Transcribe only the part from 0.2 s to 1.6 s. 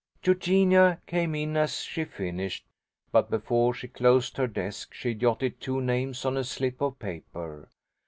Eugenia came in